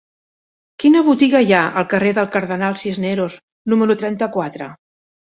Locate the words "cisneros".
2.79-3.35